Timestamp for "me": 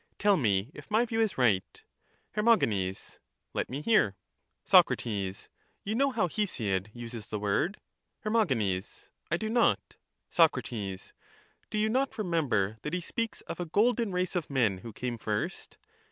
0.35-0.71, 3.69-3.81